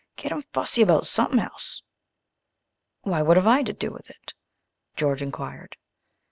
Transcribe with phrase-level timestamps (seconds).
[0.15, 1.83] Get 'em fussy about sumpen else."
[3.01, 4.33] "Why, what have I to do with it?"
[4.95, 5.77] George inquired.